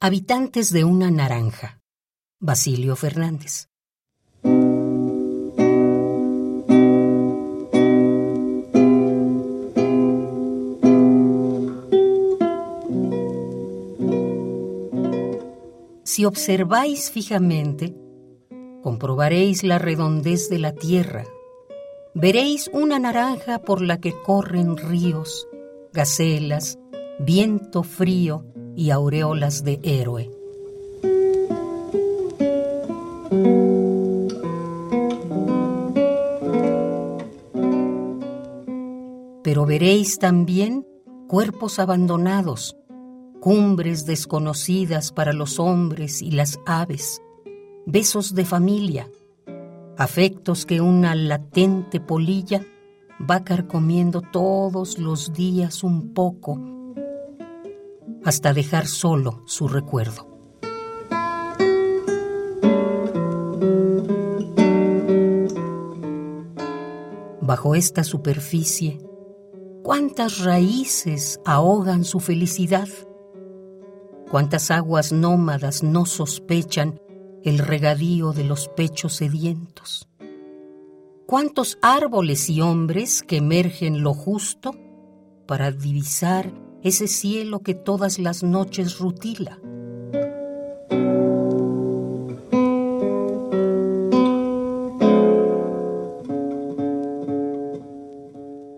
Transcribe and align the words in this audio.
Habitantes 0.00 0.72
de 0.72 0.84
una 0.84 1.10
naranja. 1.10 1.82
Basilio 2.38 2.94
Fernández. 2.94 3.68
Si 16.04 16.24
observáis 16.24 17.10
fijamente, 17.10 17.92
comprobaréis 18.84 19.64
la 19.64 19.80
redondez 19.80 20.48
de 20.48 20.60
la 20.60 20.76
tierra. 20.76 21.24
Veréis 22.14 22.70
una 22.72 23.00
naranja 23.00 23.58
por 23.58 23.82
la 23.82 23.98
que 23.98 24.12
corren 24.22 24.76
ríos, 24.76 25.48
gacelas, 25.92 26.78
viento 27.18 27.82
frío 27.82 28.44
y 28.78 28.92
aureolas 28.92 29.64
de 29.64 29.80
héroe. 29.82 30.30
Pero 39.42 39.66
veréis 39.66 40.20
también 40.20 40.86
cuerpos 41.26 41.80
abandonados, 41.80 42.76
cumbres 43.40 44.06
desconocidas 44.06 45.10
para 45.10 45.32
los 45.32 45.58
hombres 45.58 46.22
y 46.22 46.30
las 46.30 46.60
aves, 46.64 47.20
besos 47.84 48.36
de 48.36 48.44
familia, 48.44 49.10
afectos 49.96 50.64
que 50.64 50.80
una 50.80 51.16
latente 51.16 51.98
polilla 51.98 52.64
va 53.28 53.42
carcomiendo 53.42 54.20
todos 54.20 55.00
los 55.00 55.32
días 55.32 55.82
un 55.82 56.14
poco 56.14 56.77
hasta 58.28 58.52
dejar 58.52 58.86
solo 58.86 59.42
su 59.46 59.68
recuerdo. 59.68 60.28
Bajo 67.40 67.74
esta 67.74 68.04
superficie, 68.04 68.98
cuántas 69.82 70.40
raíces 70.40 71.40
ahogan 71.46 72.04
su 72.04 72.20
felicidad, 72.20 72.88
cuántas 74.30 74.70
aguas 74.70 75.10
nómadas 75.10 75.82
no 75.82 76.04
sospechan 76.04 77.00
el 77.44 77.56
regadío 77.56 78.34
de 78.34 78.44
los 78.44 78.68
pechos 78.68 79.14
sedientos, 79.14 80.06
cuántos 81.24 81.78
árboles 81.80 82.50
y 82.50 82.60
hombres 82.60 83.22
que 83.22 83.38
emergen 83.38 84.02
lo 84.02 84.12
justo 84.12 84.74
para 85.46 85.70
divisar 85.70 86.67
ese 86.82 87.08
cielo 87.08 87.60
que 87.60 87.74
todas 87.74 88.18
las 88.18 88.42
noches 88.42 88.98
rutila. 88.98 89.58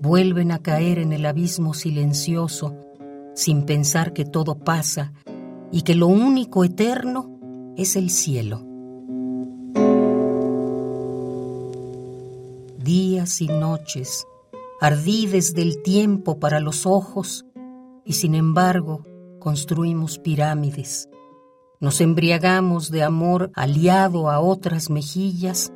Vuelven 0.00 0.52
a 0.52 0.58
caer 0.58 0.98
en 0.98 1.12
el 1.12 1.24
abismo 1.26 1.74
silencioso 1.74 2.74
sin 3.34 3.64
pensar 3.64 4.12
que 4.12 4.24
todo 4.24 4.58
pasa 4.58 5.12
y 5.70 5.82
que 5.82 5.94
lo 5.94 6.06
único 6.06 6.64
eterno 6.64 7.72
es 7.76 7.96
el 7.96 8.10
cielo. 8.10 8.62
Días 12.78 13.40
y 13.40 13.46
noches, 13.46 14.26
ardides 14.80 15.54
del 15.54 15.82
tiempo 15.82 16.38
para 16.38 16.60
los 16.60 16.84
ojos, 16.84 17.46
y 18.04 18.14
sin 18.14 18.34
embargo 18.34 19.04
construimos 19.38 20.18
pirámides. 20.18 21.08
Nos 21.80 22.00
embriagamos 22.00 22.90
de 22.90 23.02
amor 23.02 23.50
aliado 23.54 24.30
a 24.30 24.40
otras 24.40 24.88
mejillas 24.88 25.72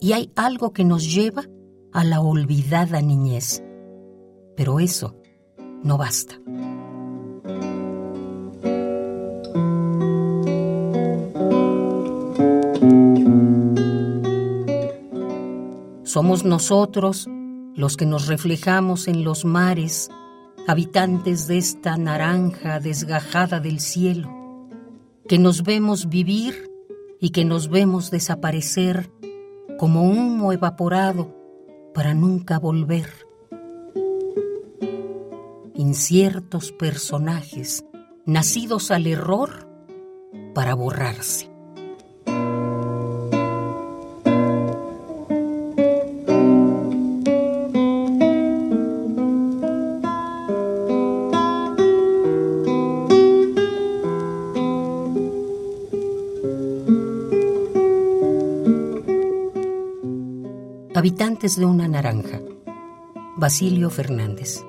y 0.00 0.12
hay 0.12 0.32
algo 0.36 0.72
que 0.72 0.84
nos 0.84 1.12
lleva 1.12 1.44
a 1.92 2.04
la 2.04 2.20
olvidada 2.20 3.02
niñez. 3.02 3.62
Pero 4.56 4.78
eso 4.78 5.16
no 5.82 5.98
basta. 5.98 6.40
Somos 16.04 16.44
nosotros 16.44 17.28
los 17.74 17.96
que 17.96 18.06
nos 18.06 18.26
reflejamos 18.28 19.08
en 19.08 19.24
los 19.24 19.44
mares 19.44 20.10
habitantes 20.68 21.48
de 21.48 21.56
esta 21.56 21.96
naranja 21.96 22.78
desgajada 22.78 23.58
del 23.58 23.80
cielo, 23.80 24.28
que 25.26 25.38
nos 25.38 25.62
vemos 25.62 26.10
vivir 26.10 26.70
y 27.18 27.30
que 27.30 27.46
nos 27.46 27.70
vemos 27.70 28.10
desaparecer 28.10 29.10
como 29.78 30.02
humo 30.02 30.52
evaporado 30.52 31.34
para 31.94 32.12
nunca 32.12 32.58
volver. 32.58 33.08
Inciertos 35.74 36.70
personajes 36.72 37.86
nacidos 38.26 38.90
al 38.90 39.06
error 39.06 39.66
para 40.54 40.74
borrarse. 40.74 41.50
Habitantes 60.98 61.54
de 61.54 61.64
una 61.64 61.86
naranja. 61.86 62.40
Basilio 63.36 63.88
Fernández. 63.88 64.64